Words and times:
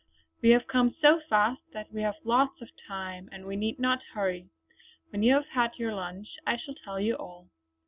We 0.41 0.49
have 0.49 0.65
come 0.65 0.95
so 0.99 1.21
fast 1.29 1.61
that 1.73 1.91
we 1.93 2.01
have 2.01 2.15
lots 2.23 2.59
of 2.59 2.69
time 2.87 3.29
and 3.31 3.45
we 3.45 3.55
need 3.55 3.77
not 3.77 4.01
hurry. 4.15 4.49
When 5.11 5.21
you 5.21 5.35
have 5.35 5.49
had 5.53 5.77
your 5.77 5.93
lunch 5.93 6.27
I 6.43 6.57
shall 6.57 6.73
tell 6.73 6.99
you 6.99 7.13
all." 7.15 7.51